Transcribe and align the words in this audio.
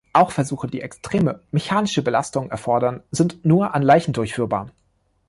Auch 0.13 0.31
Versuche, 0.31 0.65
die 0.67 0.81
extreme, 0.81 1.43
mechanische 1.51 2.01
Belastungen 2.01 2.49
erfordern, 2.49 3.03
sind 3.11 3.45
nur 3.45 3.75
an 3.75 3.83
Leichen 3.83 4.13
durchführbar. 4.13 4.71